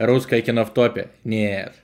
[0.00, 1.08] Русское кино в топе?
[1.24, 1.74] Нет.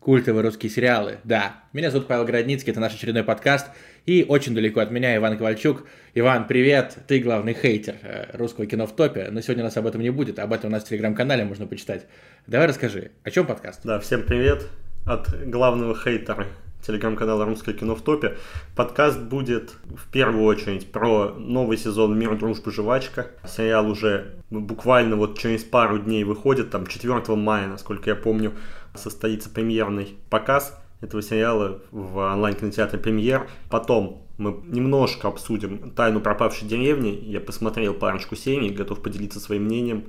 [0.00, 1.18] Культовые русские сериалы?
[1.24, 1.56] Да.
[1.74, 3.66] Меня зовут Павел Городницкий, это наш очередной подкаст.
[4.06, 5.86] И очень далеко от меня Иван Ковальчук.
[6.14, 10.00] Иван, привет, ты главный хейтер э, русского кино в топе, но сегодня нас об этом
[10.00, 12.06] не будет, об этом у нас в телеграм-канале можно почитать.
[12.46, 13.82] Давай расскажи, о чем подкаст?
[13.84, 14.66] Да, всем привет
[15.04, 16.46] от главного хейтера
[16.86, 18.36] телеграм-канала «Русское кино в топе».
[18.76, 23.32] Подкаст будет в первую очередь про новый сезон «Мир, дружба, жвачка».
[23.46, 28.52] Сериал уже буквально вот через пару дней выходит, там 4 мая, насколько я помню,
[28.94, 33.48] состоится премьерный показ этого сериала в онлайн-кинотеатре «Премьер».
[33.68, 37.08] Потом мы немножко обсудим «Тайну пропавшей деревни».
[37.08, 40.04] Я посмотрел парочку серий, готов поделиться своим мнением.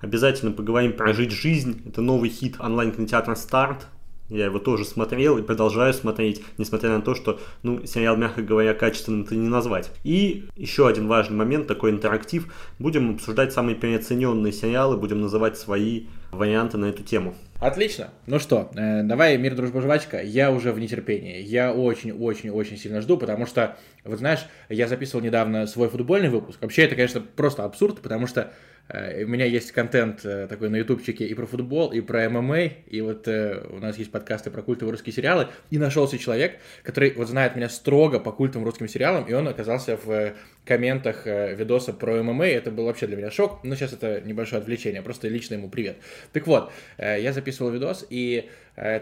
[0.00, 1.82] Обязательно поговорим про «Жить жизнь».
[1.86, 3.86] Это новый хит онлайн-кинотеатра «Старт».
[4.28, 8.72] Я его тоже смотрел и продолжаю смотреть, несмотря на то, что, ну, сериал, мягко говоря,
[8.72, 9.90] качественным это не назвать.
[10.02, 12.52] И еще один важный момент, такой интерактив.
[12.78, 17.34] Будем обсуждать самые переоцененные сериалы, будем называть свои варианты на эту тему.
[17.60, 18.10] Отлично.
[18.26, 20.20] Ну что, э, давай, мир, дружба, жвачка.
[20.20, 21.40] Я уже в нетерпении.
[21.40, 26.58] Я очень-очень-очень сильно жду, потому что, вот знаешь, я записывал недавно свой футбольный выпуск.
[26.60, 28.52] Вообще, это, конечно, просто абсурд, потому что
[28.88, 32.64] Э, у меня есть контент э, такой на ютубчике и про футбол, и про ММА,
[32.86, 37.12] и вот э, у нас есть подкасты про культовые русские сериалы, и нашелся человек, который
[37.14, 40.34] вот знает меня строго по культовым русским сериалам, и он оказался в
[40.66, 45.02] комментах видоса про ММА, это был вообще для меня шок, но сейчас это небольшое отвлечение,
[45.02, 45.96] просто лично ему привет.
[46.32, 48.50] Так вот, я записывал видос, и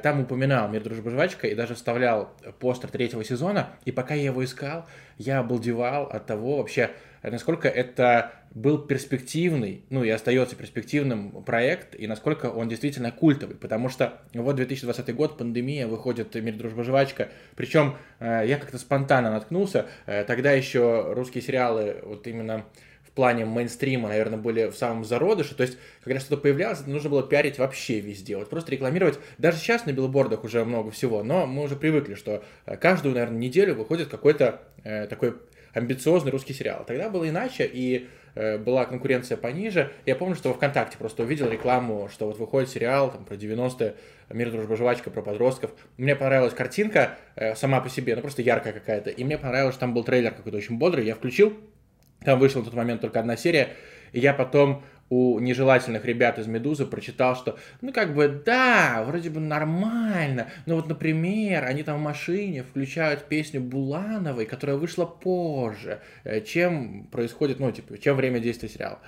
[0.03, 4.45] там упоминал «Мир, дружба, жвачка» и даже вставлял постер третьего сезона, и пока я его
[4.45, 6.91] искал, я обалдевал от того вообще,
[7.23, 13.89] насколько это был перспективный, ну и остается перспективным проект, и насколько он действительно культовый, потому
[13.89, 19.87] что вот 2020 год, пандемия, выходит «Мир, дружба, жвачка», причем э, я как-то спонтанно наткнулся,
[20.07, 22.67] э, тогда еще русские сериалы вот именно
[23.13, 27.11] в плане мейнстрима, наверное, были в самом зародыше, то есть, когда что-то появлялось, это нужно
[27.11, 31.47] было пиарить вообще везде, вот просто рекламировать, даже сейчас на билбордах уже много всего, но
[31.47, 35.35] мы уже привыкли, что э, каждую, наверное, неделю выходит какой-то э, такой
[35.75, 36.85] амбициозный русский сериал.
[36.87, 39.93] Тогда было иначе, и э, была конкуренция пониже.
[40.07, 43.95] Я помню, что во ВКонтакте просто увидел рекламу, что вот выходит сериал там, про 90-е,
[44.31, 45.73] «Мир, дружба, жвачка», про подростков.
[45.97, 49.11] Мне понравилась картинка э, сама по себе, ну просто яркая какая-то.
[49.11, 51.07] И мне понравилось, что там был трейлер какой-то очень бодрый.
[51.07, 51.57] Я включил,
[52.25, 53.71] там вышла на тот момент только одна серия.
[54.13, 59.29] И я потом у нежелательных ребят из «Медузы» прочитал, что, ну, как бы, да, вроде
[59.29, 66.01] бы нормально, но вот, например, они там в машине включают песню Булановой, которая вышла позже,
[66.25, 69.01] э, чем происходит, ну, типа, чем время действия сериала.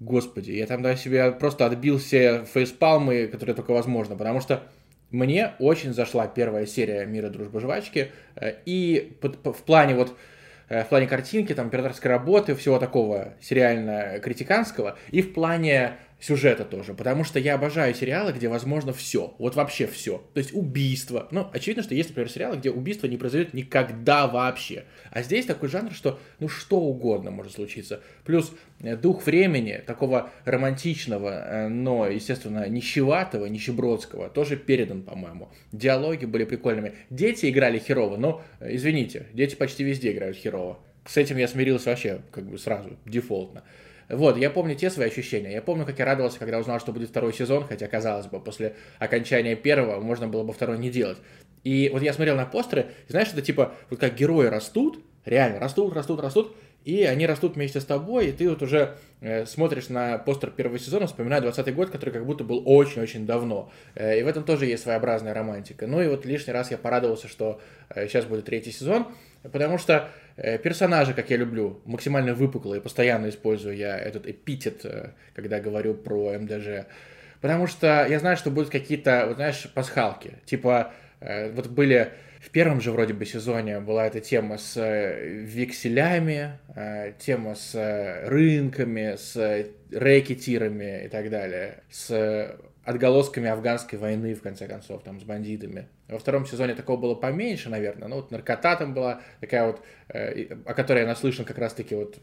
[0.00, 4.62] Господи, я там да, себе просто отбил все фейспалмы, которые только возможно, потому что
[5.10, 10.16] мне очень зашла первая серия «Мира, дружбы, жвачки», э, и в плане вот
[10.68, 15.92] в плане картинки, там, операторской работы, всего такого сериально-критиканского, и в плане
[16.26, 20.22] сюжета тоже, потому что я обожаю сериалы, где возможно все, вот вообще все.
[20.34, 21.28] То есть убийство.
[21.30, 24.84] Ну, очевидно, что есть, например, сериалы, где убийство не произойдет никогда вообще.
[25.12, 28.00] А здесь такой жанр, что ну что угодно может случиться.
[28.24, 35.50] Плюс э, дух времени, такого романтичного, э, но, естественно, нищеватого, нищебродского, тоже передан, по-моему.
[35.70, 36.94] Диалоги были прикольными.
[37.08, 40.80] Дети играли херово, но, э, извините, дети почти везде играют херово.
[41.06, 43.62] С этим я смирился вообще, как бы сразу, дефолтно.
[44.08, 45.52] Вот, я помню те свои ощущения.
[45.52, 48.76] Я помню, как я радовался, когда узнал, что будет второй сезон, хотя, казалось бы, после
[48.98, 51.18] окончания первого можно было бы второй не делать.
[51.64, 55.58] И вот я смотрел на постеры, и знаешь, это типа, вот как герои растут, реально
[55.58, 59.88] растут, растут, растут, и они растут вместе с тобой, и ты вот уже э, смотришь
[59.88, 63.72] на постер первого сезона, вспоминая 20 год, который как будто был очень-очень давно.
[63.96, 65.88] Э, и в этом тоже есть своеобразная романтика.
[65.88, 69.08] Ну и вот лишний раз я порадовался, что э, сейчас будет третий сезон,
[69.42, 75.60] потому что персонажи, как я люблю, максимально выпуклые, постоянно использую я этот эпитет, э, когда
[75.60, 76.86] говорю про МДЖ.
[77.40, 80.34] Потому что я знаю, что будут какие-то, вот знаешь, пасхалки.
[80.44, 86.58] Типа, э, вот были в первом же вроде бы сезоне была эта тема с векселями,
[87.18, 87.74] тема с
[88.26, 95.24] рынками, с рэкетирами и так далее, с отголосками афганской войны, в конце концов, там, с
[95.24, 95.88] бандитами.
[96.08, 98.06] Во втором сезоне такого было поменьше, наверное.
[98.06, 102.18] Ну, вот наркота там была такая вот, э, о которой я наслышан как раз-таки вот,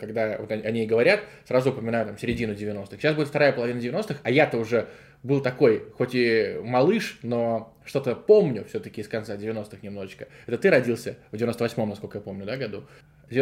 [0.00, 2.96] когда вот о, ней говорят, сразу упоминаю там середину 90-х.
[2.96, 4.88] Сейчас будет вторая половина 90-х, а я-то уже
[5.22, 10.28] был такой, хоть и малыш, но что-то помню все-таки из конца 90-х немножечко.
[10.46, 12.84] Это ты родился в 98-м, насколько я помню, да, году?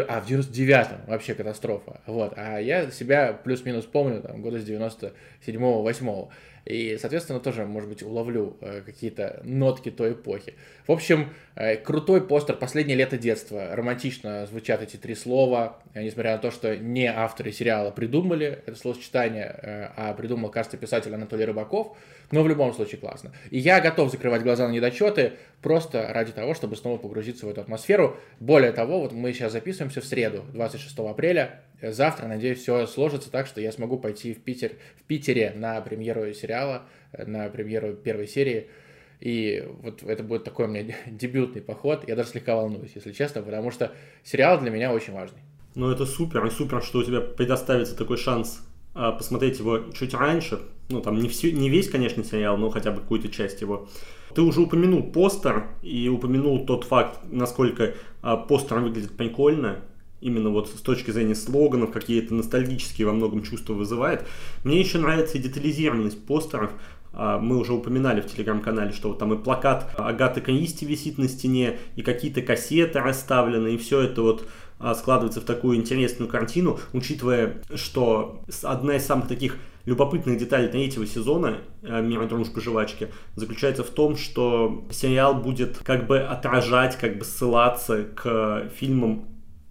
[0.09, 2.01] А, в 99-м вообще катастрофа.
[2.07, 2.33] Вот.
[2.37, 6.31] А я себя плюс-минус помню, там, года с 97-го, 8-го.
[6.67, 10.55] И, соответственно, тоже, может быть, уловлю э, какие-то нотки той эпохи.
[10.89, 13.69] В общем, э, крутой постер «Последнее лето детства».
[13.71, 18.77] Романтично звучат эти три слова, э, несмотря на то, что не авторы сериала придумали это
[18.77, 21.97] словосочетание, а придумал, кажется, писатель Анатолий Рыбаков,
[22.31, 23.33] но в любом случае классно.
[23.51, 27.61] И я готов закрывать глаза на недочеты просто ради того, чтобы снова погрузиться в эту
[27.61, 28.17] атмосферу.
[28.41, 33.47] Более того, вот мы сейчас записываемся в среду, 26 апреля, завтра, надеюсь, все сложится так,
[33.47, 36.83] что я смогу пойти в, Питер, в Питере на премьеру сериала,
[37.17, 38.69] на премьеру первой серии.
[39.21, 42.07] И вот это будет такой у меня дебютный поход.
[42.09, 43.93] Я даже слегка волнуюсь, если честно, потому что
[44.25, 45.41] сериал для меня очень важный.
[45.75, 50.61] Ну, это супер, и супер, что у тебя предоставится такой шанс посмотреть его чуть раньше.
[50.89, 53.89] Ну, там не, все, не весь, конечно, сериал, но хотя бы какую-то часть его.
[54.35, 59.79] Ты уже упомянул постер и упомянул тот факт, насколько а, постер выглядит прикольно
[60.21, 64.27] именно вот с точки зрения слоганов, какие-то ностальгические во многом чувства вызывает.
[64.65, 66.73] Мне еще нравится и детализированность постеров.
[67.13, 71.29] А, мы уже упоминали в телеграм-канале, что вот там и плакат Агаты Кристи висит на
[71.29, 74.47] стене, и какие-то кассеты расставлены, и все это вот а,
[74.95, 79.57] складывается в такую интересную картину, учитывая, что одна из самых таких
[79.87, 86.07] любопытных деталей третьего сезона а, «Мира, дружбы, жвачки» заключается в том, что сериал будет как
[86.07, 89.27] бы отражать, как бы ссылаться к фильмам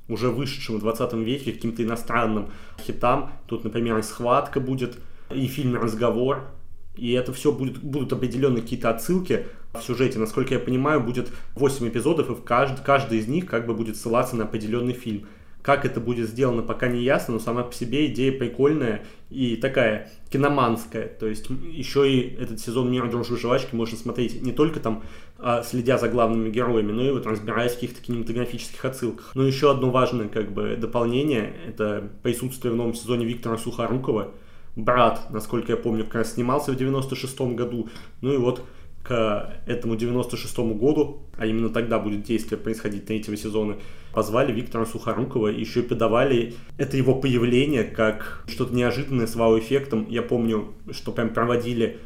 [0.08, 3.32] уже вышедшим в 20 веке, каким-то иностранным хитам.
[3.48, 4.98] Тут, например, «Схватка» будет,
[5.32, 6.48] и фильм «Разговор».
[6.96, 10.20] И это все будет, будут определенные какие-то отсылки в сюжете.
[10.20, 13.98] Насколько я понимаю, будет 8 эпизодов, и в кажд, каждый из них как бы будет
[13.98, 15.28] ссылаться на определенный фильм.
[15.62, 20.12] Как это будет сделано, пока не ясно, но сама по себе идея прикольная и такая
[20.30, 21.08] киноманская.
[21.08, 25.02] То есть еще и этот сезон «Мир, дружбы, жвачки» можно смотреть не только там
[25.40, 29.32] а, следя за главными героями, но и вот разбираясь в каких-то кинематографических отсылках.
[29.34, 34.32] Но еще одно важное как бы дополнение– это присутствие в новом сезоне Виктора Сухорукова.
[34.76, 37.90] Брат, насколько я помню, как раз снимался в 96-м году.
[38.22, 38.62] Ну и вот
[39.08, 43.76] к этому 96-му году, а именно тогда будет действие происходить третьего сезона,
[44.14, 50.08] позвали Виктора Сухорукова и еще и подавали это его появление как что-то неожиданное с вау-эффектом.
[50.10, 52.00] Я помню, что прям проводили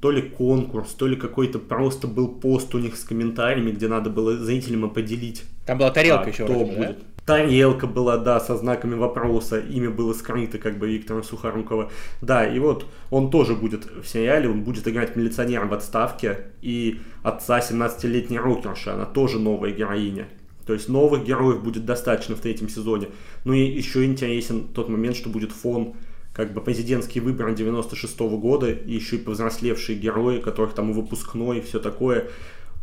[0.00, 4.08] то ли конкурс, то ли какой-то просто был пост у них с комментариями, где надо
[4.08, 5.44] было зрителям поделить.
[5.66, 6.78] Там была тарелка а, еще вроде будет.
[6.78, 7.15] Да?
[7.26, 11.90] Тарелка была, да, со знаками вопроса, имя было скрыто, как бы, Виктора Сухорукова.
[12.22, 17.00] Да, и вот он тоже будет в сериале, он будет играть милиционера в отставке, и
[17.24, 20.28] отца 17-летней рокерши, она тоже новая героиня.
[20.66, 23.08] То есть новых героев будет достаточно в третьем сезоне.
[23.44, 25.94] Ну и еще интересен тот момент, что будет фон
[26.32, 30.92] как бы президентский выбор 96 -го года, и еще и повзрослевшие герои, которых там и
[30.92, 32.28] выпускной, и все такое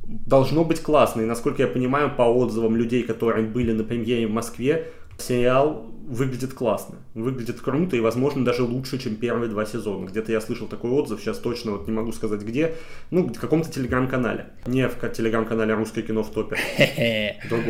[0.04, 1.22] должно быть классно.
[1.22, 6.54] И насколько я понимаю, по отзывам людей, которые были на премьере в Москве, сериал выглядит
[6.54, 10.06] классно, выглядит круто и, возможно, даже лучше, чем первые два сезона.
[10.06, 12.74] Где-то я слышал такой отзыв, сейчас точно вот не могу сказать где,
[13.10, 14.48] ну, в каком-то телеграм-канале.
[14.68, 16.58] Не в телеграм-канале «Русское кино в топе».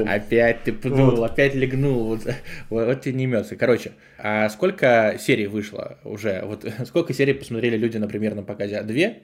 [0.07, 2.21] Опять ты пнул, опять легнул, вот,
[2.69, 3.55] вот тебе не имется.
[3.55, 6.43] Короче, а сколько серий вышло уже?
[6.45, 8.81] Вот сколько серий посмотрели люди, например, на показе?
[8.81, 9.21] Две?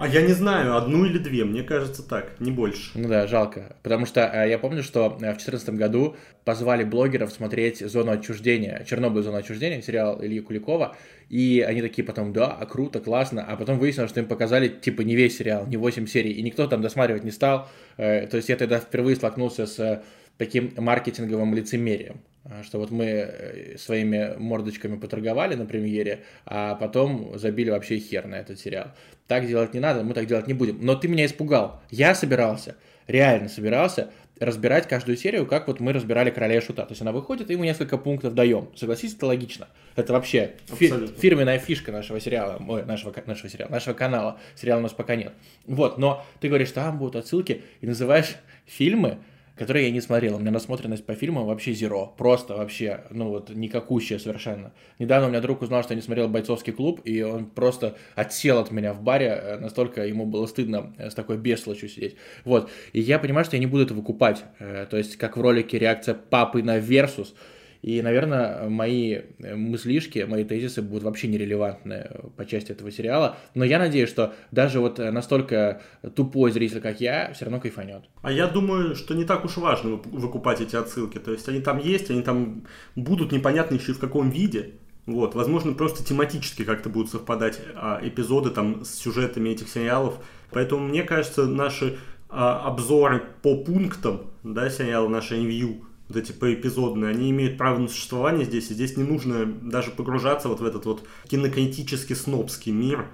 [0.00, 2.90] А я не знаю, одну или две, мне кажется так, не больше.
[2.94, 3.76] Ну да, жалко.
[3.82, 8.82] Потому что э, я помню, что э, в 2014 году позвали блогеров смотреть «Зону отчуждения»,
[8.88, 9.22] «Чернобыль.
[9.22, 10.96] Зона отчуждения», сериал Ильи Куликова,
[11.28, 15.14] и они такие потом, да, круто, классно, а потом выяснилось, что им показали, типа, не
[15.16, 17.68] весь сериал, не 8 серий, и никто там досматривать не стал.
[17.98, 20.02] Э, то есть я тогда впервые столкнулся с
[20.38, 22.22] таким маркетинговым лицемерием.
[22.50, 28.26] А, что вот мы э, своими мордочками поторговали на премьере, а потом забили вообще хер
[28.26, 28.88] на этот сериал.
[29.28, 30.78] Так делать не надо, мы так делать не будем.
[30.80, 31.80] Но ты меня испугал.
[31.90, 32.74] Я собирался,
[33.06, 36.86] реально собирался разбирать каждую серию, как вот мы разбирали «Короля и Шута».
[36.86, 38.70] То есть она выходит, и мы несколько пунктов даем.
[38.74, 39.68] Согласись, это логично.
[39.96, 44.40] Это вообще фи- фирменная фишка нашего сериала, ой, нашего, нашего сериала, нашего канала.
[44.56, 45.34] Сериала у нас пока нет.
[45.66, 49.18] Вот, но ты говоришь, там будут отсылки, и называешь фильмы,
[49.56, 50.36] которые я не смотрел.
[50.36, 52.14] У меня насмотренность по фильмам вообще зеро.
[52.16, 54.72] Просто вообще, ну вот, никакущая совершенно.
[54.98, 58.58] Недавно у меня друг узнал, что я не смотрел «Бойцовский клуб», и он просто отсел
[58.58, 62.16] от меня в баре, э, настолько ему было стыдно э, с такой бесслочью сидеть.
[62.44, 62.70] Вот.
[62.92, 64.44] И я понимаю, что я не буду это выкупать.
[64.58, 67.34] Э, то есть, как в ролике реакция папы на «Версус»,
[67.82, 73.38] и, наверное, мои э, мыслишки, мои тезисы будут вообще нерелевантны по части этого сериала.
[73.54, 75.80] Но я надеюсь, что даже вот настолько
[76.14, 78.04] тупой зритель, как я, все равно кайфанет.
[78.22, 81.18] А я думаю, что не так уж важно выкупать эти отсылки.
[81.18, 84.74] То есть они там есть, они там будут непонятно еще и в каком виде.
[85.06, 90.18] Вот, возможно, просто тематически как-то будут совпадать а, эпизоды там с сюжетами этих сериалов.
[90.50, 97.10] Поэтому, мне кажется, наши а, обзоры по пунктам, да, сериала, наше ревью, вот эти поэпизодные,
[97.10, 100.84] они имеют право на существование здесь, и здесь не нужно даже погружаться вот в этот
[100.84, 103.06] вот кинокритический снобский мир,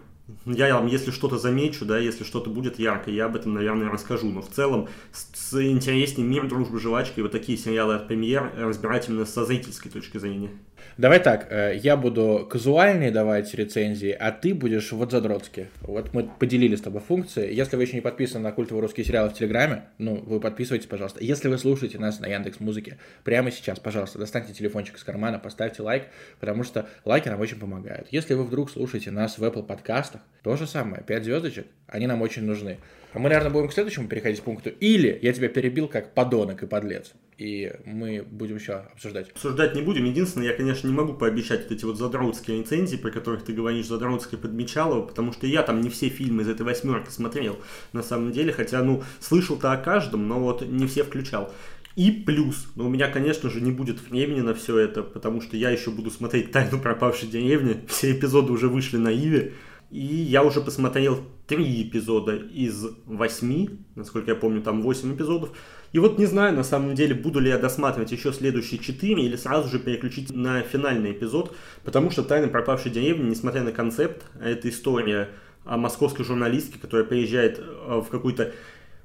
[0.45, 4.29] Я, если что-то замечу, да, если что-то будет ярко, я об этом, наверное, расскажу.
[4.29, 8.53] Но в целом с, с интереснее мир, дружбы, жвачка и вот такие сериалы от премьер
[8.57, 10.51] разбирать именно со зрительской точки зрения.
[10.99, 15.69] Давай так, э, я буду казуальные давать рецензии, а ты будешь вот задротски.
[15.83, 17.53] Вот мы поделили с тобой функции.
[17.53, 21.23] Если вы еще не подписаны на культовые русские сериалы в Телеграме, ну, вы подписывайтесь, пожалуйста.
[21.23, 25.83] Если вы слушаете нас на Яндекс Музыке прямо сейчас, пожалуйста, достаньте телефончик из кармана, поставьте
[25.83, 26.05] лайк,
[26.41, 28.09] потому что лайки нам очень помогают.
[28.11, 32.23] Если вы вдруг слушаете нас в Apple подкастах, то же самое, 5 звездочек, они нам
[32.23, 32.79] очень нужны.
[33.17, 34.69] А мы, наверное, будем к следующему переходить пункту.
[34.69, 37.15] Или я тебя перебил как подонок и подлец.
[37.39, 39.31] И мы будем еще обсуждать.
[39.31, 40.05] Обсуждать не будем.
[40.05, 43.87] Единственное, я, конечно, не могу пообещать вот эти вот задротские рецензии, про которых ты говоришь,
[43.87, 47.59] задротские подмечалова, потому что я там не все фильмы из этой восьмерки смотрел,
[47.95, 51.55] на самом деле, хотя, ну, слышал-то о каждом, но вот не все включал.
[51.95, 55.57] И плюс, но у меня, конечно же, не будет времени на все это, потому что
[55.57, 57.81] я еще буду смотреть «Тайну пропавшей деревни».
[57.89, 59.55] Все эпизоды уже вышли на Иве.
[59.91, 65.51] И я уже посмотрел три эпизода из восьми, насколько я помню, там восемь эпизодов.
[65.93, 69.37] И вот не знаю, на самом деле, буду ли я досматривать еще следующие четыре или
[69.37, 74.69] сразу же переключить на финальный эпизод, потому что «Тайна пропавшей деревни», несмотря на концепт, это
[74.69, 75.31] история
[75.65, 78.53] о московской журналистке, которая приезжает э, в какую-то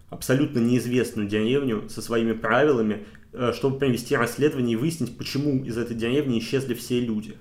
[0.09, 5.95] абсолютно неизвестную деревню со своими правилами, э, чтобы провести расследование и выяснить, почему из этой
[5.95, 7.35] деревни исчезли все люди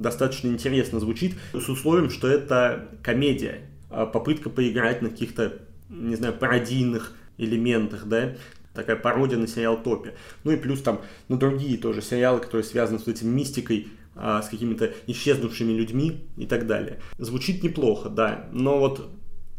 [0.00, 6.34] достаточно интересно звучит, с условием, что это комедия, а попытка поиграть на каких-то, не знаю,
[6.34, 8.36] пародийных элементах, да,
[8.74, 10.12] такая пародия на сериал Топи.
[10.44, 14.48] Ну и плюс там на другие тоже сериалы, которые связаны с этим мистикой, а, с
[14.48, 17.00] какими-то исчезнувшими людьми и так далее.
[17.18, 19.10] Звучит неплохо, да, но вот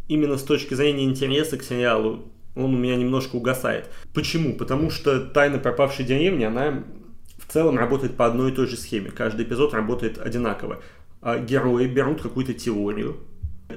[0.08, 3.90] именно с точки зрения интереса к сериалу он у меня немножко угасает.
[4.14, 4.56] Почему?
[4.56, 6.84] Потому что «Тайна пропавшей деревни», она
[7.48, 9.12] в целом работает по одной и той же схеме.
[9.12, 10.82] Каждый эпизод работает одинаково.
[11.22, 13.18] А герои берут какую-то теорию.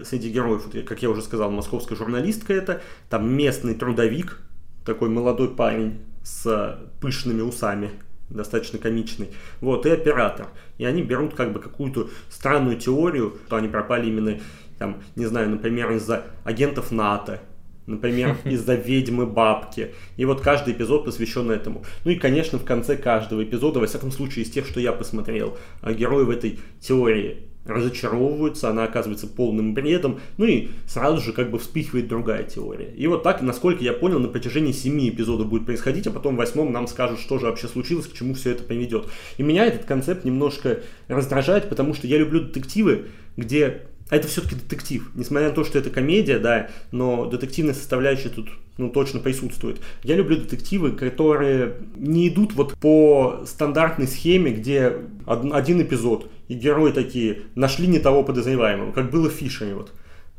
[0.02, 4.40] Среди героев, как я уже сказал, московская журналистка это, там местный трудовик,
[4.84, 7.90] такой молодой парень с пышными усами,
[8.28, 9.30] достаточно комичный.
[9.60, 10.48] Вот, и оператор.
[10.78, 14.40] И они берут как бы какую-то странную теорию, что они пропали именно,
[14.78, 17.40] там, не знаю, например, из-за агентов НАТО
[17.86, 19.94] Например, из-за ведьмы бабки.
[20.16, 21.84] И вот каждый эпизод посвящен этому.
[22.04, 25.56] Ну и, конечно, в конце каждого эпизода, во всяком случае, из тех, что я посмотрел,
[25.80, 31.50] а, герои в этой теории разочаровываются, она оказывается полным бредом, ну и сразу же как
[31.50, 32.92] бы вспыхивает другая теория.
[32.94, 36.38] И вот так, насколько я понял, на протяжении семи эпизодов будет происходить, а потом в
[36.38, 39.06] восьмом нам скажут, что же вообще случилось, к чему все это приведет.
[39.38, 45.10] И меня этот концепт немножко раздражает, потому что я люблю детективы, где это все-таки детектив.
[45.14, 49.80] Несмотря на то, что это комедия, да, но детективная составляющая тут ну, точно присутствует.
[50.02, 54.92] Я люблю детективы, которые не идут вот по стандартной схеме, где
[55.26, 59.92] один эпизод, и герои такие нашли не того подозреваемого, как было в Фишере вот.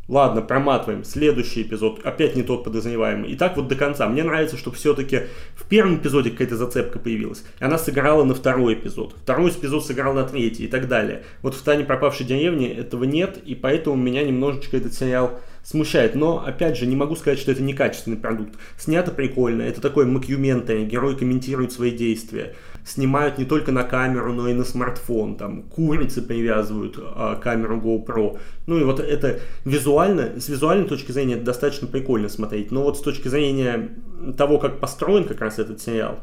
[0.07, 1.03] Ладно, проматываем.
[1.03, 2.05] Следующий эпизод.
[2.05, 3.31] Опять не тот подозреваемый.
[3.31, 4.07] И так вот до конца.
[4.07, 5.21] Мне нравится, что все-таки
[5.55, 7.43] в первом эпизоде какая-то зацепка появилась.
[7.59, 9.15] И она сыграла на второй эпизод.
[9.19, 11.24] Второй эпизод сыграл на третий и так далее.
[11.41, 13.39] Вот в «Тане пропавшей деревни» этого нет.
[13.45, 16.13] И поэтому меня немножечко этот сериал смущает.
[16.13, 18.53] Но, опять же, не могу сказать, что это некачественный продукт.
[18.77, 19.63] Снято прикольно.
[19.63, 20.85] Это такой макюментарий.
[20.85, 22.53] Герой комментирует свои действия
[22.86, 25.36] снимают не только на камеру, но и на смартфон.
[25.36, 28.39] Там курицы привязывают а, камеру GoPro.
[28.68, 32.72] Ну и вот это визуально, с визуальной точки зрения это достаточно прикольно смотреть.
[32.72, 33.89] Но вот с точки зрения
[34.38, 36.20] того, как построен как раз этот сериал,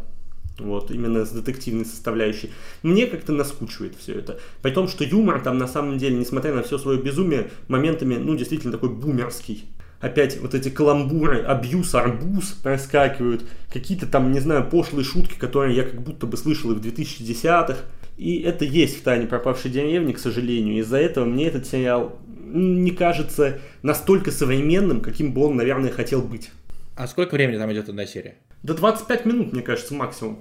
[0.59, 2.50] вот, именно с детективной составляющей.
[2.83, 4.38] Мне как-то наскучивает все это.
[4.61, 8.37] При том, что юмор там на самом деле, несмотря на все свое безумие, моментами, ну,
[8.37, 9.64] действительно такой бумерский
[10.02, 15.85] опять вот эти каламбуры, абьюз, арбуз проскакивают, какие-то там, не знаю, пошлые шутки, которые я
[15.85, 17.78] как будто бы слышал и в 2010-х.
[18.18, 20.78] И это есть в «Тайне пропавшей деревни», к сожалению.
[20.80, 26.50] Из-за этого мне этот сериал не кажется настолько современным, каким бы он, наверное, хотел быть.
[26.97, 28.35] А сколько времени там идет одна серия?
[28.62, 30.40] До 25 минут, мне кажется, максимум.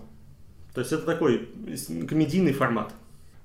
[0.73, 1.49] То есть это такой
[2.09, 2.93] комедийный формат.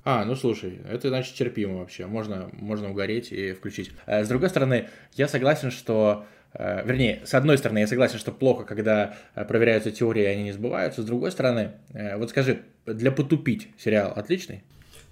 [0.06, 2.06] А, ну слушай, это значит терпимо вообще.
[2.06, 3.90] Можно, можно угореть и включить.
[4.06, 8.30] Э, с другой стороны, я согласен, что э, Вернее, с одной стороны, я согласен, что
[8.30, 11.02] плохо, когда э, проверяются теории, и они не сбываются.
[11.02, 11.72] С другой стороны,
[12.18, 14.62] вот скажи, для потупить сериал отличный?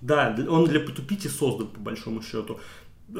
[0.01, 2.61] Да, он для потупить и создан, по большому счету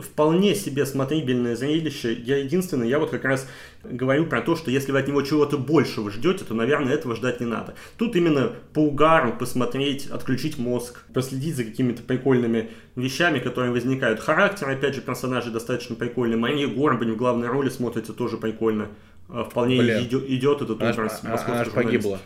[0.03, 2.15] вполне себе смотрибельное зрелище.
[2.15, 3.47] Я единственное, я вот как раз
[3.83, 7.41] говорю про то, что если вы от него чего-то большего ждете, то, наверное, этого ждать
[7.41, 7.75] не надо.
[7.99, 14.21] Тут именно по угару посмотреть, отключить мозг, проследить за какими-то прикольными вещами, которые возникают.
[14.21, 16.37] Характер, опять же, персонажей достаточно прикольный.
[16.37, 18.89] Мария Горбань в главной роли смотрится тоже прикольно.
[19.29, 22.21] А, вполне идет, идет этот она образ она, она погибла.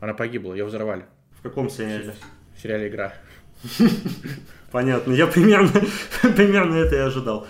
[0.00, 1.04] Она погибла, ее взорвали.
[1.38, 2.14] В каком сериале?
[2.56, 3.14] В сериале «Игра».
[4.72, 5.70] Понятно, я примерно,
[6.36, 7.46] примерно это и ожидал.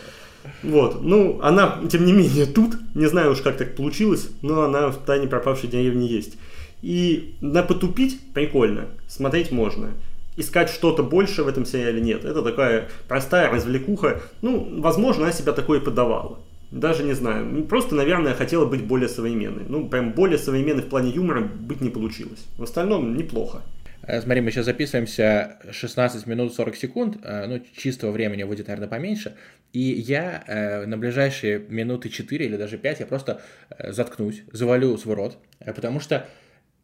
[0.62, 4.88] Вот, ну, она, тем не менее, тут, не знаю уж, как так получилось, но она
[4.88, 6.36] в тайне пропавшей деревне есть.
[6.82, 9.92] И на потупить прикольно, смотреть можно.
[10.36, 12.24] Искать что-то больше в этом сериале нет.
[12.24, 14.20] Это такая простая развлекуха.
[14.42, 16.40] Ну, возможно, она себя такое подавала.
[16.70, 17.64] Даже не знаю.
[17.64, 19.62] Просто, наверное, хотела быть более современной.
[19.68, 22.44] Ну, прям более современной в плане юмора быть не получилось.
[22.58, 23.62] В остальном неплохо.
[24.06, 28.88] Э, смотри, мы сейчас записываемся 16 минут 40 секунд, э, ну, чистого времени будет, наверное,
[28.88, 29.36] поменьше,
[29.72, 33.40] и я э, на ближайшие минуты 4 или даже 5 я просто
[33.78, 36.28] заткнусь, завалю свой рот, потому что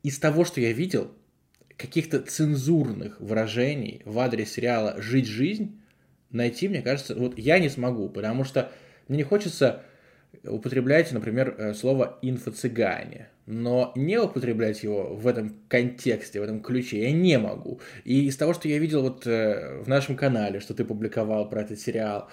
[0.02, 1.12] из того, что я видел,
[1.76, 5.80] каких-то цензурных выражений в адрес сериала «Жить жизнь»
[6.30, 8.70] найти, мне кажется, вот я не смогу, потому что
[9.08, 9.82] мне не хочется
[10.44, 17.12] употреблять, например, слово «инфо-цыгане», но не употреблять его в этом контексте, в этом ключе я
[17.12, 17.80] не могу.
[18.04, 21.62] И из того, что я видел вот э, в нашем канале, что ты публиковал про
[21.62, 22.28] этот сериал,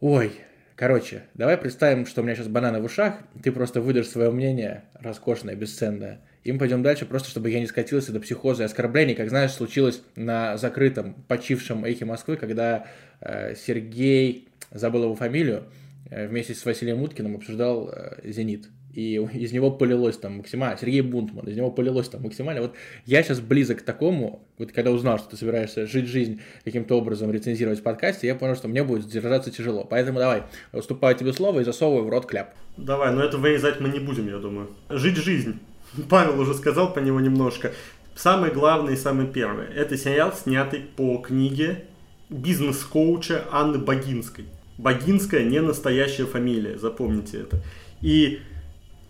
[0.00, 0.30] ой,
[0.76, 4.84] короче, давай представим, что у меня сейчас бананы в ушах, ты просто выдашь свое мнение,
[4.94, 9.14] роскошное, бесценное, и мы пойдем дальше, просто чтобы я не скатился до психоза и оскорблений,
[9.14, 12.86] как, знаешь, случилось на закрытом, почившем эхе Москвы, когда
[13.20, 19.52] э, Сергей, забыл его фамилию, э, вместе с Василием Уткиным обсуждал э, «Зенит» и из
[19.52, 22.62] него полилось там максимально, Сергей Бунтман, из него полилось там максимально.
[22.62, 22.74] Вот
[23.06, 27.30] я сейчас близок к такому, вот когда узнал, что ты собираешься жить жизнь каким-то образом,
[27.30, 29.84] рецензировать в подкасте, я понял, что мне будет держаться тяжело.
[29.84, 32.54] Поэтому давай, уступаю тебе слово и засовываю в рот кляп.
[32.76, 34.68] Давай, но это вырезать мы не будем, я думаю.
[34.88, 35.60] Жить жизнь.
[36.08, 37.72] Павел уже сказал по него немножко.
[38.16, 39.66] Самый главный и самый первый.
[39.66, 41.84] Это сериал, снятый по книге
[42.30, 44.46] бизнес-коуча Анны Богинской.
[44.78, 47.60] Богинская не настоящая фамилия, запомните это.
[48.00, 48.40] И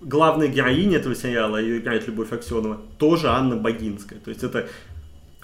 [0.00, 4.18] главная героиня этого сериала, ее играет Любовь Аксенова, тоже Анна Богинская.
[4.18, 4.68] То есть это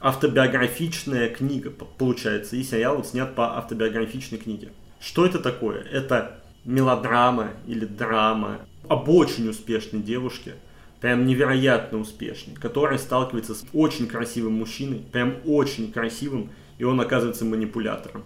[0.01, 2.57] автобиографичная книга получается.
[2.57, 4.73] И сериал вот снят по автобиографичной книге.
[4.99, 5.83] Что это такое?
[5.83, 10.55] Это мелодрама или драма об очень успешной девушке,
[11.01, 17.45] прям невероятно успешной, которая сталкивается с очень красивым мужчиной, прям очень красивым, и он оказывается
[17.45, 18.25] манипулятором.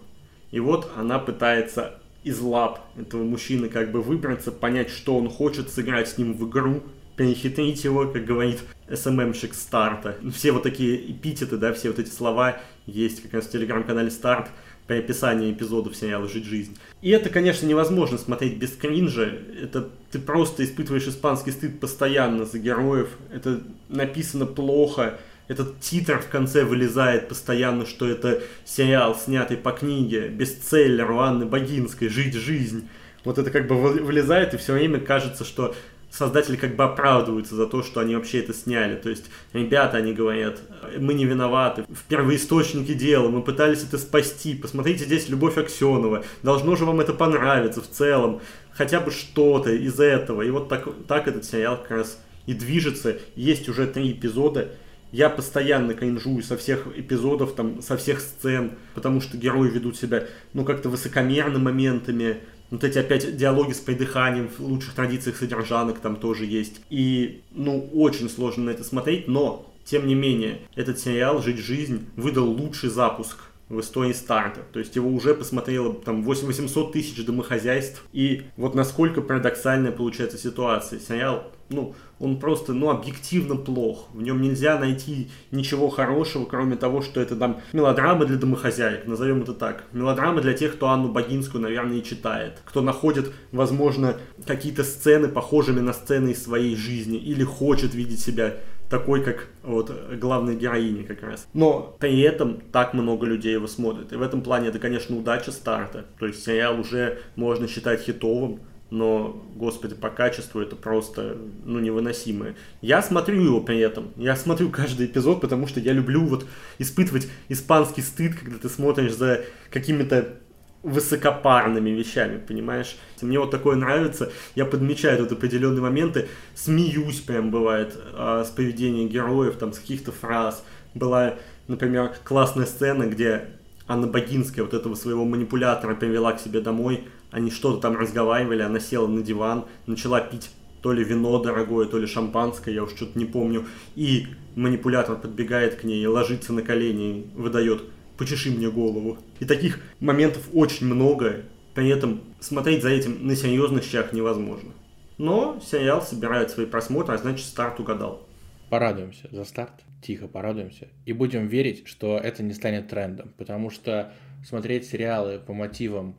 [0.50, 5.70] И вот она пытается из лап этого мужчины как бы выбраться, понять, что он хочет,
[5.70, 6.82] сыграть с ним в игру,
[7.16, 8.60] перехитрить его, как говорит
[8.92, 10.16] СММщик старта.
[10.32, 14.48] Все вот такие эпитеты, да, все вот эти слова есть как раз в телеграм-канале Старт
[14.86, 16.78] при описании эпизодов сериала «Жить жизнь».
[17.02, 19.30] И это, конечно, невозможно смотреть без кринжа.
[19.62, 23.10] Это ты просто испытываешь испанский стыд постоянно за героев.
[23.30, 25.18] Это написано плохо
[25.48, 31.46] этот титр в конце вылезает постоянно, что это сериал, снятый по книге, бестселлер у Анны
[31.46, 32.88] Богинской «Жить жизнь».
[33.24, 35.74] Вот это как бы вылезает, и все время кажется, что
[36.10, 38.96] создатели как бы оправдываются за то, что они вообще это сняли.
[38.96, 40.60] То есть, ребята, они говорят,
[40.98, 46.76] мы не виноваты, в первоисточнике дела, мы пытались это спасти, посмотрите здесь Любовь Аксенова, должно
[46.76, 48.40] же вам это понравиться в целом,
[48.72, 50.42] хотя бы что-то из этого.
[50.42, 53.18] И вот так, так этот сериал как раз и движется.
[53.36, 54.70] Есть уже три эпизода,
[55.12, 60.26] я постоянно кринжую со всех эпизодов, там, со всех сцен, потому что герои ведут себя,
[60.52, 62.38] ну, как-то высокомерно моментами.
[62.70, 66.82] Вот эти опять диалоги с придыханием в лучших традициях содержанок там тоже есть.
[66.90, 72.06] И, ну, очень сложно на это смотреть, но, тем не менее, этот сериал «Жить жизнь»
[72.16, 74.60] выдал лучший запуск в истории старта.
[74.72, 78.04] То есть его уже посмотрело там 800 тысяч домохозяйств.
[78.12, 81.00] И вот насколько парадоксальная получается ситуация.
[81.00, 84.08] Сериал ну, он просто, ну, объективно плох.
[84.12, 89.42] В нем нельзя найти ничего хорошего, кроме того, что это там мелодрама для домохозяек, назовем
[89.42, 89.84] это так.
[89.92, 92.62] Мелодрама для тех, кто Анну Богинскую, наверное, и читает.
[92.64, 98.54] Кто находит, возможно, какие-то сцены похожими на сцены из своей жизни или хочет видеть себя
[98.88, 101.46] такой, как вот главной героини как раз.
[101.52, 104.12] Но при этом так много людей его смотрят.
[104.12, 106.06] И в этом плане это, конечно, удача старта.
[106.18, 112.54] То есть сериал уже можно считать хитовым но, господи, по качеству это просто, ну, невыносимое.
[112.80, 116.46] Я смотрю его при этом, я смотрю каждый эпизод, потому что я люблю вот
[116.78, 120.38] испытывать испанский стыд, когда ты смотришь за какими-то
[120.82, 122.96] высокопарными вещами, понимаешь?
[123.20, 129.06] Мне вот такое нравится, я подмечаю тут определенные моменты, смеюсь прям бывает а, с поведения
[129.06, 130.64] героев, там, с каких-то фраз.
[130.94, 131.34] Была,
[131.66, 133.48] например, классная сцена, где
[133.88, 138.80] Анна Богинская вот этого своего манипулятора привела к себе домой, они что-то там разговаривали, она
[138.80, 140.50] села на диван, начала пить
[140.82, 143.66] то ли вино дорогое, то ли шампанское, я уж что-то не помню.
[143.96, 147.82] И манипулятор подбегает к ней, ложится на колени, выдает
[148.16, 149.18] «почеши мне голову».
[149.40, 151.42] И таких моментов очень много,
[151.74, 154.70] при этом смотреть за этим на серьезных щах невозможно.
[155.16, 158.26] Но сериал собирает свои просмотры, а значит старт угадал.
[158.70, 160.88] Порадуемся за старт, тихо порадуемся.
[161.06, 164.12] И будем верить, что это не станет трендом, потому что
[164.46, 166.14] смотреть сериалы по мотивам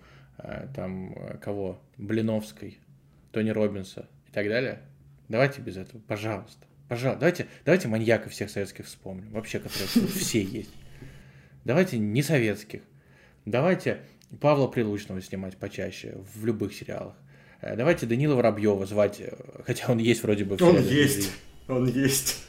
[0.73, 1.82] там, кого?
[1.97, 2.80] Блиновской,
[3.32, 4.82] Тони Робинса и так далее.
[5.28, 6.65] Давайте без этого, пожалуйста.
[6.88, 10.73] Пожалуйста, давайте, давайте маньяков всех советских вспомним, вообще, которые все есть.
[11.63, 12.82] Давайте не советских.
[13.45, 14.02] Давайте
[14.41, 17.15] Павла Прилучного снимать почаще в любых сериалах.
[17.62, 19.32] Э, давайте Данила Воробьева звать, э,
[19.65, 20.58] хотя он есть вроде бы.
[20.62, 21.32] Он есть,
[21.67, 22.43] он есть.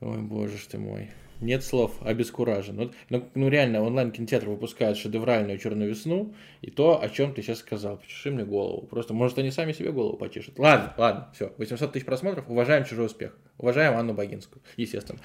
[0.00, 1.10] Ой, боже ж ты мой.
[1.40, 2.76] Нет слов, обескуражен.
[2.76, 7.58] Ну, ну, ну реально, онлайн-кинотеатр выпускает шедевральную «Черную весну», и то, о чем ты сейчас
[7.58, 7.98] сказал.
[7.98, 8.86] Почеши мне голову.
[8.86, 10.58] Просто, может, они сами себе голову почешут.
[10.58, 11.52] Ладно, ладно, все.
[11.58, 12.48] 800 тысяч просмотров.
[12.48, 13.36] Уважаем чужой успех.
[13.58, 15.18] Уважаем Анну Богинскую, естественно.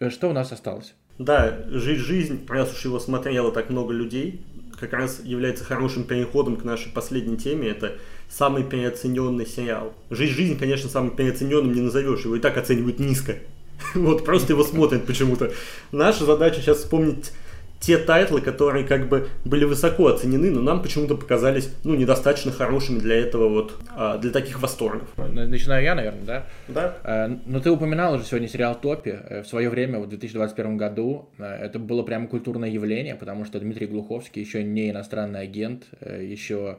[0.00, 0.94] Э, что у нас осталось?
[1.18, 4.40] Да, «Жить жизнь», раз уж его смотрело так много людей,
[4.78, 7.68] как раз является хорошим переходом к нашей последней теме.
[7.68, 9.92] Это самый переоцененный сериал.
[10.08, 12.24] «Жить жизнь», конечно, самым переоцененным не назовешь.
[12.24, 13.36] Его и так оценивают низко.
[13.94, 15.52] Вот, просто его смотрят почему-то.
[15.92, 17.32] Наша задача сейчас вспомнить
[17.80, 22.98] те тайтлы, которые как бы были высоко оценены, но нам почему-то показались, ну, недостаточно хорошими
[22.98, 25.08] для этого вот, а, для таких восторгов.
[25.16, 26.46] Начинаю я, наверное, да?
[26.66, 26.96] Да.
[27.04, 29.10] Э, но ну, ты упоминал уже сегодня сериал «Топи».
[29.10, 33.60] Э, в свое время, в 2021 году, э, это было прямо культурное явление, потому что
[33.60, 36.78] Дмитрий Глуховский еще не иностранный агент, еще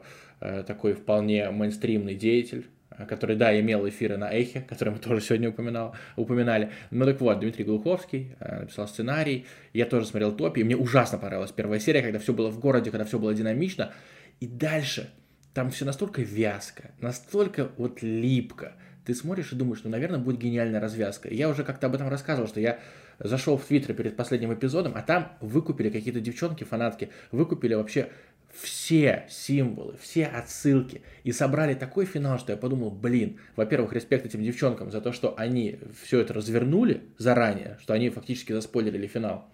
[0.66, 2.66] такой вполне мейнстримный деятель,
[3.08, 6.70] который, да, имел эфиры на Эхе, который мы тоже сегодня упоминал, упоминали.
[6.90, 11.18] Ну так вот, Дмитрий Глуховский э, написал сценарий, я тоже смотрел топи, и мне ужасно
[11.18, 13.92] понравилась первая серия, когда все было в городе, когда все было динамично,
[14.40, 15.10] и дальше
[15.54, 18.74] там все настолько вязко, настолько вот липко,
[19.04, 21.32] ты смотришь и думаешь, ну, наверное, будет гениальная развязка.
[21.32, 22.78] Я уже как-то об этом рассказывал, что я
[23.18, 28.10] зашел в Твиттер перед последним эпизодом, а там выкупили какие-то девчонки, фанатки, выкупили вообще
[28.52, 34.42] все символы, все отсылки и собрали такой финал, что я подумал, блин, во-первых, респект этим
[34.42, 39.48] девчонкам за то, что они все это развернули заранее, что они фактически заспойлерили финал.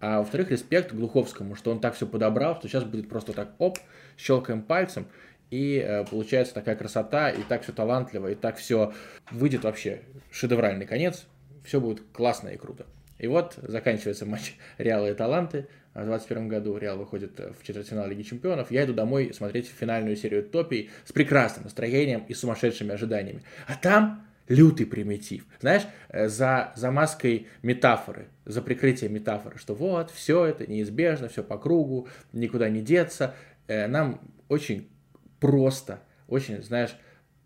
[0.00, 3.78] А во-вторых, респект Глуховскому, что он так все подобрал, что сейчас будет просто так, оп,
[4.16, 5.06] щелкаем пальцем,
[5.50, 8.94] и э, получается такая красота, и так все талантливо, и так все
[9.30, 11.26] выйдет вообще шедевральный конец,
[11.64, 12.86] все будет классно и круто.
[13.18, 15.66] И вот заканчивается матч Реала и Таланты,
[16.02, 18.70] в 2021 году Реал выходит в четвертьфинал Лиги Чемпионов.
[18.70, 23.42] Я иду домой смотреть финальную серию топий с прекрасным настроением и сумасшедшими ожиданиями.
[23.66, 25.46] А там лютый примитив.
[25.60, 31.44] Знаешь, э, за, за маской метафоры, за прикрытие метафоры, что вот, все это неизбежно, все
[31.44, 33.34] по кругу, никуда не деться.
[33.68, 34.90] Э, нам очень
[35.38, 36.96] просто, очень, знаешь,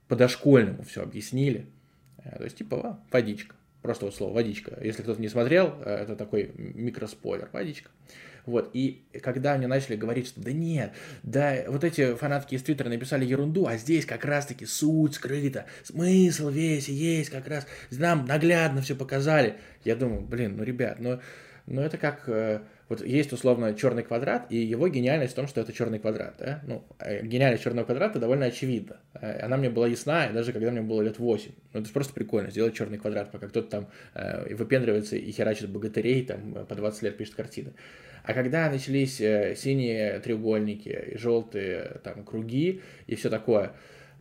[0.08, 1.66] по-дошкольному все объяснили.
[2.24, 3.54] Э, то есть, типа, водичка.
[3.82, 4.78] Просто вот слово водичка.
[4.82, 7.50] Если кто-то не смотрел, это такой микроспойлер.
[7.52, 7.90] Водичка.
[8.46, 12.88] Вот, и когда мне начали говорить, что да нет, да вот эти фанатки из Твиттера
[12.88, 18.82] написали ерунду, а здесь как раз-таки суть скрыта, смысл весь есть как раз, нам наглядно
[18.82, 19.56] все показали.
[19.84, 21.20] Я думаю, блин, ну, ребят, ну,
[21.66, 22.28] ну это как...
[22.84, 26.34] Э, вот есть условно черный квадрат, и его гениальность в том, что это черный квадрат.
[26.38, 26.60] Да?
[26.66, 28.98] Ну, э, гениальность черного квадрата довольно очевидна.
[29.14, 31.50] Э, она мне была ясна, даже когда мне было лет 8.
[31.72, 36.24] Ну, это просто прикольно, сделать черный квадрат, пока кто-то там э, выпендривается и херачит богатырей,
[36.24, 37.72] там по 20 лет пишет картины.
[38.24, 43.72] А когда начались э, синие треугольники, желтые там круги и все такое,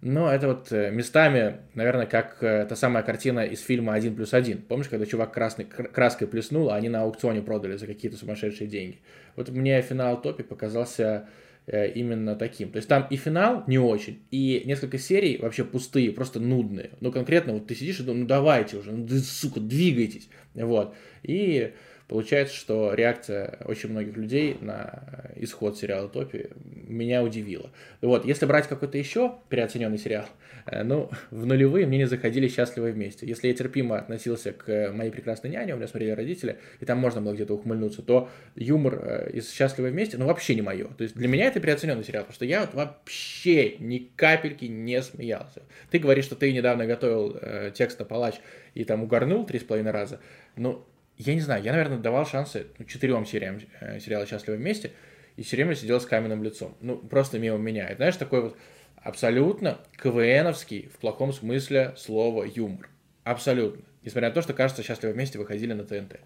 [0.06, 4.34] ну, это вот э, местами, наверное, как э, та самая картина из фильма «Один плюс
[4.34, 4.62] один».
[4.62, 9.00] Помнишь, когда чувак красный, краской плеснул, а они на аукционе продали за какие-то сумасшедшие деньги?
[9.38, 11.30] Вот мне финал топи показался
[11.66, 12.72] именно таким.
[12.72, 16.90] То есть там и финал не очень, и несколько серий вообще пустые, просто нудные.
[17.00, 20.28] Ну, конкретно, вот ты сидишь и думаешь, ну давайте уже, ну, сука, двигайтесь.
[20.54, 20.94] Вот.
[21.24, 21.72] И
[22.14, 25.04] Получается, что реакция очень многих людей на
[25.36, 27.72] исход сериала «Топи» меня удивила.
[28.02, 30.28] Вот, если брать какой-то еще переоцененный сериал,
[30.68, 33.26] э, ну, в нулевые мне не заходили «Счастливы вместе».
[33.26, 37.20] Если я терпимо относился к «Моей прекрасной няне», у меня смотрели родители, и там можно
[37.20, 40.90] было где-то ухмыльнуться, то юмор э, из «Счастливы вместе», ну, вообще не мое.
[40.90, 45.02] То есть для меня это переоцененный сериал, потому что я вот вообще ни капельки не
[45.02, 45.64] смеялся.
[45.90, 48.36] Ты говоришь, что ты недавно готовил э, текст на палач
[48.76, 50.20] и там угорнул три с половиной раза,
[50.56, 50.86] ну,
[51.26, 54.92] я не знаю, я, наверное, давал шансы ну, четырем сериям э, сериала «Счастливы вместе»,
[55.36, 56.78] и все время сидел с каменным лицом.
[56.82, 57.86] Ну, просто мимо меня.
[57.88, 58.58] Это, знаешь, такой вот
[58.98, 62.90] абсолютно КВНовский, в плохом смысле слова, юмор.
[63.24, 63.84] Абсолютно.
[64.04, 66.20] Несмотря на то, что, кажется, «Счастливы вместе» выходили на ТНТ.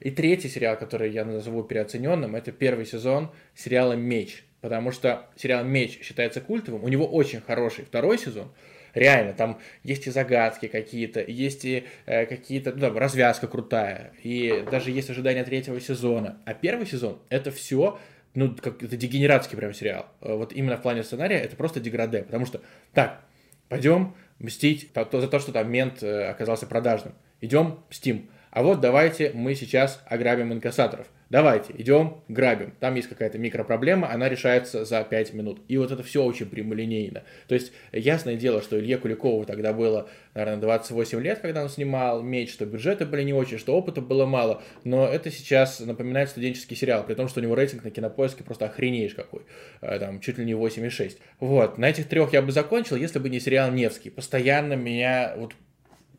[0.00, 4.44] И третий сериал, который я назову переоцененным, это первый сезон сериала «Меч».
[4.60, 8.52] Потому что сериал «Меч» считается культовым, у него очень хороший второй сезон–
[8.94, 14.64] Реально, там есть и загадки какие-то, есть и э, какие-то, ну, там, развязка крутая, и
[14.70, 16.38] даже есть ожидание третьего сезона.
[16.44, 17.98] А первый сезон— это все
[18.34, 20.06] ну, как это дегенератский прям сериал.
[20.20, 22.60] Э, вот именно в плане сценария это просто деграде, потому что,
[22.92, 23.22] так,
[23.68, 27.14] пойдем мстить за то, что там мент э, оказался продажным.
[27.40, 28.30] Идем мстим.
[28.50, 31.06] А вот давайте мы сейчас ограбим инкассаторов.
[31.30, 32.74] Давайте, идем, грабим.
[32.80, 35.60] Там есть какая-то микропроблема, она решается за 5 минут.
[35.68, 37.22] И вот это все очень прямолинейно.
[37.48, 42.22] То есть, ясное дело, что Илье Куликову тогда было, наверное, 28 лет, когда он снимал
[42.22, 46.76] «Меч», что бюджеты были не очень, что опыта было мало, но это сейчас напоминает студенческий
[46.76, 49.42] сериал, при том, что у него рейтинг на кинопоиске просто охренеешь какой,
[49.80, 51.18] э, там, чуть ли не 8,6.
[51.38, 54.10] Вот, на этих трех я бы закончил, если бы не сериал «Невский».
[54.10, 55.54] Постоянно меня вот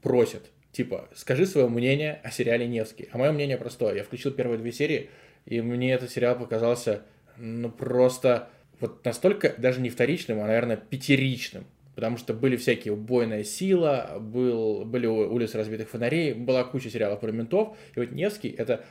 [0.01, 3.09] просят, типа, скажи свое мнение о сериале «Невский».
[3.11, 3.95] А мое мнение простое.
[3.95, 5.09] Я включил первые две серии,
[5.45, 7.01] и мне этот сериал показался,
[7.37, 11.65] ну, просто вот настолько даже не вторичным, а, наверное, пятеричным.
[11.95, 17.31] Потому что были всякие «Убойная сила», был, были «Улицы разбитых фонарей», была куча сериалов про
[17.31, 17.77] ментов.
[17.95, 18.83] И вот «Невский»— это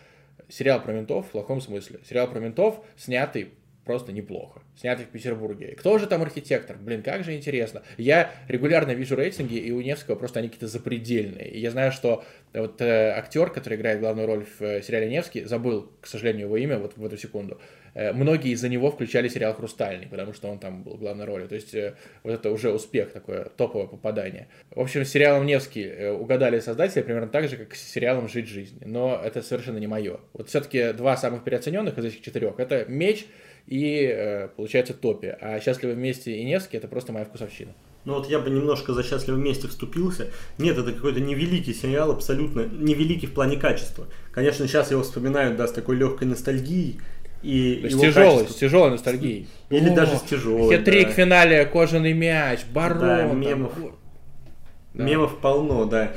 [0.48, 2.00] сериал про ментов в плохом смысле.
[2.06, 3.50] Сериал про ментов, снятый
[3.84, 4.62] просто неплохо.
[4.76, 5.74] Снятый в Петербурге.
[5.78, 6.76] Кто же там архитектор?
[6.76, 7.82] Блин, как же интересно.
[7.96, 11.50] Я регулярно вижу рейтинги, и у Невского просто они какие-то запредельные.
[11.50, 15.44] И я знаю, что вот э, актер, который играет главную роль в э, сериале Невский,
[15.44, 17.60] забыл, к сожалению, его имя вот в эту секунду.
[17.94, 21.48] Э, многие из-за него включали сериал «Хрустальный», потому что он там был главной ролью.
[21.48, 24.48] То есть э, вот это уже успех, такое топовое попадание.
[24.70, 28.48] В общем, с сериалом «Невский» э, угадали создатели примерно так же, как с сериалом «Жить
[28.48, 28.80] жизнь».
[28.84, 30.20] Но это совершенно не мое.
[30.32, 33.26] Вот все-таки два самых переоцененных из этих четырех— это «Меч»
[33.66, 35.34] и, э, получается, Топи.
[35.40, 37.72] А «Счастливы вместе» и «Невский»— это просто моя вкусовщина.
[38.04, 40.28] Ну вот я бы немножко за «Счастливы вместе» вступился.
[40.58, 44.06] Нет, это какой-то невеликий сериал, абсолютно невеликий в плане качества.
[44.32, 47.00] Конечно, сейчас его вспоминают, да, с такой легкой ностальгией.
[47.42, 48.52] И с тяжелой, качество...
[48.52, 49.48] с тяжелой ностальгией.
[49.70, 50.76] Или О, даже с тяжелой.
[50.76, 51.12] Хитрик да.
[51.12, 52.98] в финале, кожаный мяч, барон.
[52.98, 53.74] Да, мемов.
[53.74, 53.92] Там...
[54.94, 55.04] Да.
[55.04, 56.12] Мемов полно, да.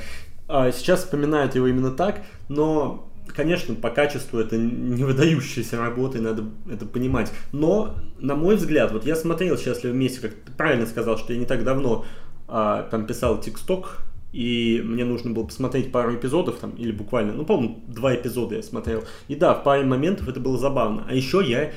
[0.47, 6.21] А сейчас вспоминают его именно так, но конечно, по качеству это не выдающаяся работа, и
[6.21, 7.31] надо это понимать.
[7.51, 11.39] Но, на мой взгляд, вот я смотрел «Счастливы вместе», как ты правильно сказал, что я
[11.39, 12.05] не так давно
[12.47, 13.99] а, там писал тексток,
[14.31, 18.63] и мне нужно было посмотреть пару эпизодов, там, или буквально, ну, по-моему, два эпизода я
[18.63, 19.03] смотрел.
[19.27, 21.05] И да, в паре моментов это было забавно.
[21.07, 21.71] А еще я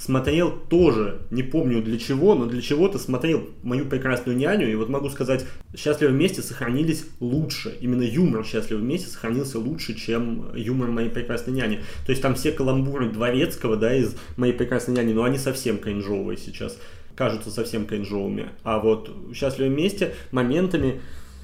[0.00, 4.88] смотрел тоже, не помню для чего, но для чего-то смотрел «Мою прекрасную няню», и вот
[4.88, 5.44] могу сказать,
[5.76, 7.76] «Счастливы вместе» сохранились лучше.
[7.80, 11.80] Именно юмор «Счастливы вместе» сохранился лучше, чем юмор «Моей прекрасной няни».
[12.06, 16.38] То есть там все каламбуры Дворецкого, да, из «Моей прекрасной няни», но они совсем кринжовые
[16.38, 16.78] сейчас,
[17.14, 18.48] кажутся совсем кринжовыми.
[18.62, 21.02] А вот «Счастливы вместе» моментами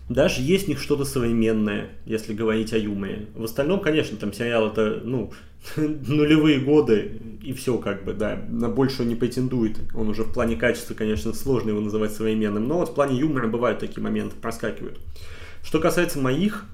[0.08, 3.26] даже есть в них что-то современное, если говорить о юморе.
[3.34, 5.32] В остальном, конечно, там сериал это, ну,
[5.76, 9.78] нулевые годы, и все как бы, да, на большего не претендует.
[9.94, 13.48] Он уже в плане качества, конечно, сложно его называть современным, но вот в плане юмора
[13.48, 15.00] бывают такие моменты, проскакивают.
[15.64, 16.64] Что касается моих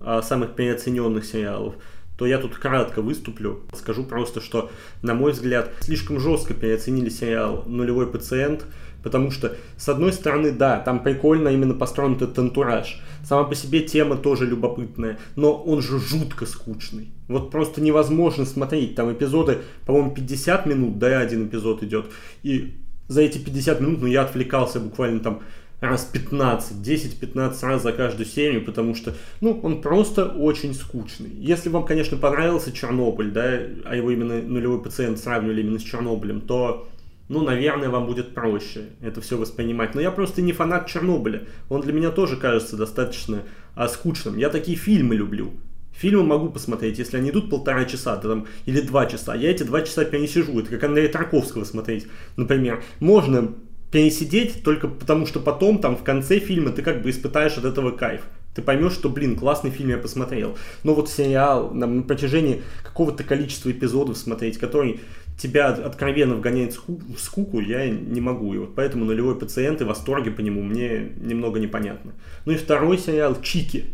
[0.00, 1.76] а, самых переоцененных сериалов,
[2.16, 3.62] то я тут кратко выступлю.
[3.74, 8.66] Скажу просто, что, на мой взгляд, слишком жестко переоценили сериал «Нулевой пациент»,
[9.02, 13.00] Потому что, с одной стороны, да, там прикольно именно построен этот антураж.
[13.24, 17.10] Сама по себе тема тоже любопытная, но он же жутко скучный.
[17.28, 18.94] Вот просто невозможно смотреть.
[18.94, 22.06] Там эпизоды, по-моему, 50 минут, да, один эпизод идет.
[22.42, 22.74] И
[23.08, 25.42] за эти 50 минут, ну, я отвлекался буквально там
[25.80, 31.30] раз 15, 10-15 раз за каждую серию, потому что, ну, он просто очень скучный.
[31.30, 36.42] Если вам, конечно, понравился Чернобыль, да, а его именно нулевой пациент сравнивали именно с Чернобылем,
[36.42, 36.88] то
[37.30, 39.94] ну, наверное, вам будет проще это все воспринимать.
[39.94, 41.44] Но я просто не фанат Чернобыля.
[41.68, 43.44] Он для меня тоже кажется достаточно
[43.76, 44.36] а, скучным.
[44.36, 45.52] Я такие фильмы люблю.
[45.92, 49.36] Фильмы могу посмотреть, если они идут полтора часа там, или два часа.
[49.36, 50.58] Я эти два часа пересижу.
[50.58, 52.82] Это как Андрея Тарковского смотреть, например.
[52.98, 53.54] Можно
[53.92, 57.92] пересидеть только потому, что потом там в конце фильма ты как бы испытаешь от этого
[57.92, 58.22] кайф.
[58.54, 60.56] Ты поймешь, что, блин, классный фильм я посмотрел.
[60.82, 65.00] Но вот сериал на протяжении какого-то количества эпизодов смотреть, который
[65.40, 68.54] тебя откровенно вгоняет в скуку, я не могу.
[68.54, 72.12] И вот поэтому нулевой пациент и восторги по нему мне немного непонятно.
[72.44, 73.86] Ну и второй сериал Чики.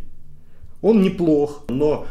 [0.83, 2.07] Он неплох, но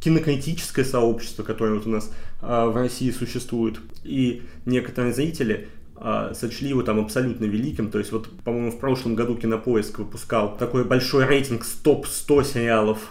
[0.00, 6.68] кинокритическое сообщество, которое вот у нас а, в России существует, и некоторые зрители а, сочли
[6.70, 7.90] его там абсолютно великим.
[7.90, 13.10] То есть вот, по-моему, в прошлом году Кинопоиск выпускал такой большой рейтинг топ-100 сериалов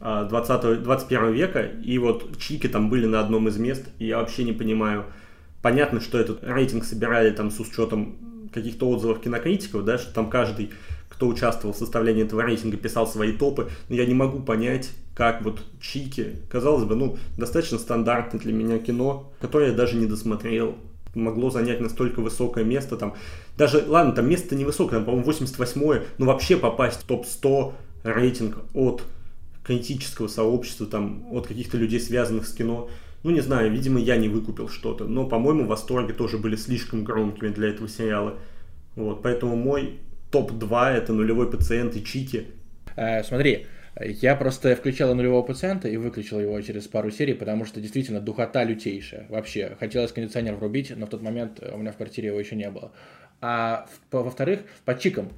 [0.00, 4.44] 20, 21 века, и вот чики там были на одном из мест, и я вообще
[4.44, 5.04] не понимаю.
[5.60, 8.16] Понятно, что этот рейтинг собирали там с учетом
[8.52, 10.70] каких-то отзывов кинокритиков, да, что там каждый,
[11.08, 15.42] кто участвовал в составлении этого рейтинга, писал свои топы, но я не могу понять, как
[15.42, 20.76] вот Чики, казалось бы, ну, достаточно стандартное для меня кино, которое я даже не досмотрел,
[21.14, 23.14] могло занять настолько высокое место, там,
[23.56, 27.72] даже, ладно, там место не высокое, там, по-моему, 88-е, но вообще попасть в топ-100
[28.04, 29.02] рейтинг от
[29.68, 32.88] критического сообщества, там, от каких-то людей, связанных с кино.
[33.22, 35.04] Ну, не знаю, видимо, я не выкупил что-то.
[35.04, 38.38] Но, по-моему, восторги тоже были слишком громкими для этого сериала.
[38.96, 39.98] Вот, поэтому мой
[40.30, 42.46] топ-2 это «Нулевой пациент» и «Чики».
[42.96, 43.66] Э, смотри,
[44.00, 48.64] Я просто включал нулевого пациента и выключил его через пару серий, потому что действительно духота
[48.64, 49.26] лютейшая.
[49.28, 52.70] Вообще, хотелось кондиционер врубить, но в тот момент у меня в квартире его еще не
[52.70, 52.92] было.
[53.40, 55.28] А во-вторых, по чикам.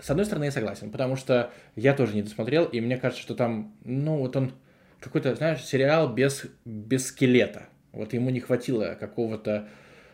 [0.00, 3.34] С одной стороны, я согласен, потому что я тоже не досмотрел, и мне кажется, что
[3.34, 4.52] там, ну, вот он
[4.98, 7.68] какой-то, знаешь, сериал без, без скелета.
[7.92, 9.68] Вот ему не хватило какого-то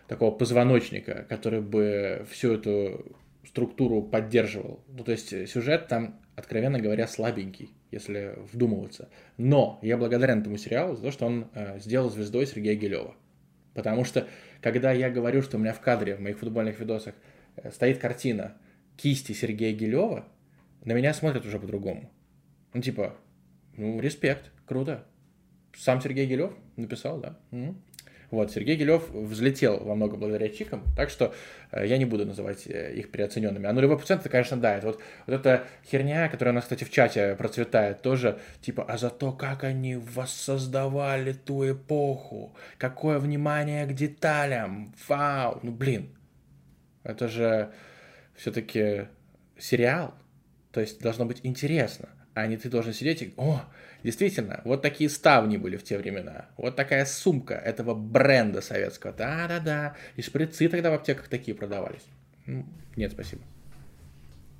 [0.09, 4.85] такого позвоночника, который бы всю эту структуру поддерживал.
[4.89, 9.09] Ну, то есть сюжет там, откровенно говоря, слабенький, если вдумываться.
[9.37, 13.15] Но я благодарен этому сериалу за то, что он э, сделал звездой Сергея Гелева.
[13.75, 14.27] Потому что,
[14.63, 17.15] когда я говорю, что у меня в кадре, в моих футбольных видосах,
[17.57, 18.57] э, стоит картина
[18.97, 20.27] кисти Сергея Гелева,
[20.85, 22.11] на меня смотрят уже по-другому.
[22.73, 23.17] Ну, типа,
[23.77, 25.05] ну, респект, круто.
[25.77, 27.39] Сам Сергей Гелев написал, да.
[28.31, 31.33] Вот, Сергей Гелев взлетел во много благодаря чикам, так что
[31.71, 33.67] э, я не буду называть э, их переоцененными.
[33.67, 36.83] А нулевой процент, это, конечно, да, это вот, вот эта херня, которая у нас, кстати,
[36.83, 43.87] в чате процветает тоже, типа, а за то, как они воссоздавали ту эпоху, какое внимание
[43.87, 46.09] к деталям, вау, ну, блин,
[47.05, 47.73] это же
[48.37, 49.09] все-таки
[49.59, 50.15] сериал,
[50.73, 53.63] то есть должно быть интересно, а не ты должен сидеть и, о,
[54.07, 56.47] Действительно, вот такие ставни были в те времена.
[56.57, 59.13] Вот такая сумка этого бренда советского.
[59.13, 59.97] Да-да-да.
[60.15, 62.05] И шприцы тогда в аптеках такие продавались.
[62.95, 63.43] Нет, спасибо.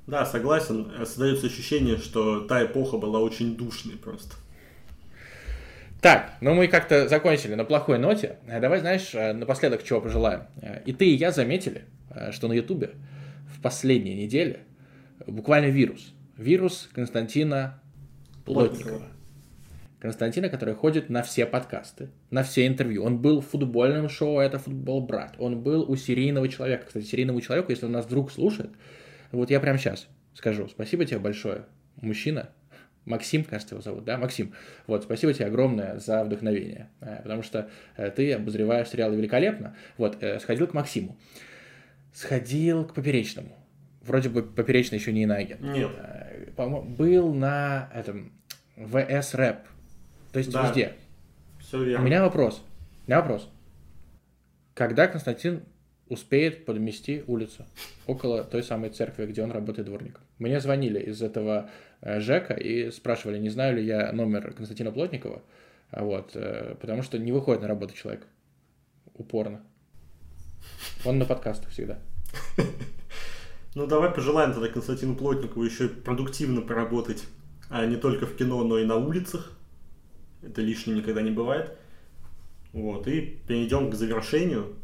[0.09, 0.91] Да, согласен.
[0.99, 4.35] Создается ощущение, что та эпоха была очень душной просто.
[6.01, 8.39] Так, ну мы как-то закончили на плохой ноте.
[8.49, 10.49] Э, давай, знаешь, э, напоследок чего пожелаем.
[10.61, 11.85] Э, и ты, и я заметили,
[12.33, 12.95] что на Ютубе в
[13.67, 14.61] последние недели
[15.27, 16.15] буквально вирус.
[16.37, 17.83] Вирус Константина
[18.45, 19.09] Плотникова.
[19.99, 23.03] Константина, который ходит на все подкасты, на все интервью.
[23.03, 25.35] Он был в футбольном шоу «Это футбол, брат».
[25.41, 26.85] Он был у серийного человека.
[26.87, 28.71] Кстати, серийному человеку, если он нас вдруг слушает,
[29.33, 31.65] вот я прямо сейчас скажу спасибо тебе большое,
[32.01, 32.51] мужчина,
[33.05, 34.55] Максим, кажется, его зовут, да, Максим.
[34.87, 39.75] Вот, спасибо тебе огромное за вдохновение, э, потому что э, ты обозреваешь сериалы великолепно.
[39.97, 41.19] Вот, э, сходил к Максиму,
[42.17, 43.55] сходил к Поперечному.
[44.01, 45.61] Вроде бы Поперечный еще не иноагент.
[45.61, 45.91] Нет.
[46.57, 48.33] Был на этом
[48.77, 49.59] ВС Рэп,
[50.33, 50.67] то есть да.
[50.67, 50.95] везде.
[51.61, 52.03] Все верно.
[52.03, 52.63] У меня вопрос.
[53.07, 53.51] У меня вопрос.
[54.73, 55.65] Когда Константин
[56.09, 57.67] успеет подмести улицу
[58.07, 60.23] около той самой церкви, где он работает дворником?
[60.39, 61.69] Мне звонили из этого
[62.01, 65.43] э, ЖЭКа и спрашивали, не знаю ли я номер Константина Плотникова,
[65.91, 68.27] а вот, э, потому что не выходит на работу человек.
[69.15, 69.63] Упорно.
[71.05, 71.99] Он на подкастах всегда.
[73.75, 77.25] Ну, давай пожелаем тогда Константину Плотникову еще продуктивно поработать,
[77.69, 79.53] а не только в кино, но и на улицах.
[80.43, 81.77] Это лишним никогда не бывает.
[82.73, 84.77] Вот, и перейдем к завершению.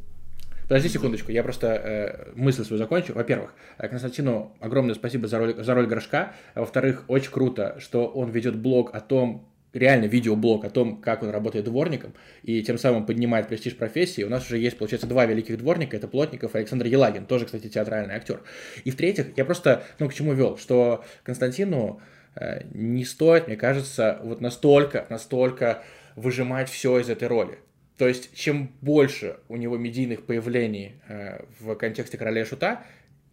[0.64, 3.12] Подожди секундочку, я просто э, мысль свою закончу.
[3.14, 6.34] Во-первых, э, Константину огромное спасибо за роль, за роль горшка.
[6.54, 11.22] А во-вторых, очень круто, что он ведет блог о том, реально видеоблог о том, как
[11.22, 14.22] он работает дворником, и тем самым поднимает престиж профессии.
[14.22, 17.68] У нас уже есть, получается, два великих дворника, это Плотников и Александр Елагин, тоже, кстати,
[17.68, 18.42] театральный актер.
[18.84, 22.00] И в-третьих, я просто, ну, к чему вел, что Константину
[22.34, 25.82] Э, не стоит, мне кажется, вот настолько, настолько
[26.16, 27.58] выжимать все из этой роли.
[27.98, 32.84] То есть, чем больше у него медийных появлений э, в контексте короля шута,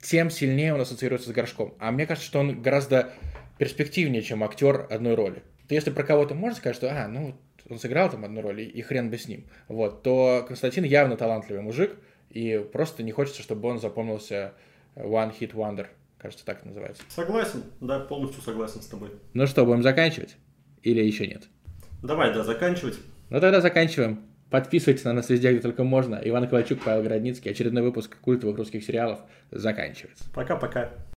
[0.01, 1.75] тем сильнее он ассоциируется с горшком.
[1.79, 3.11] А мне кажется, что он гораздо
[3.57, 5.43] перспективнее, чем актер одной роли.
[5.69, 7.35] То если про кого-то можно сказать, что, а, ну,
[7.69, 11.61] он сыграл там одну роль, и хрен бы с ним, вот, то Константин явно талантливый
[11.61, 11.95] мужик,
[12.31, 14.53] и просто не хочется, чтобы он запомнился
[14.95, 15.85] one hit wonder.
[16.17, 17.03] Кажется, так это называется.
[17.09, 19.11] Согласен, да, полностью согласен с тобой.
[19.35, 20.37] Ну что, будем заканчивать?
[20.81, 21.43] Или еще нет?
[22.01, 22.97] Давай, да, заканчивать.
[23.29, 24.25] Ну тогда заканчиваем.
[24.49, 26.19] Подписывайтесь на нас везде, где только можно.
[26.23, 27.51] Иван Ковальчук, Павел Городницкий.
[27.51, 29.19] Очередной выпуск культовых русских сериалов
[29.51, 30.25] заканчивается.
[30.33, 30.89] Пока-пока.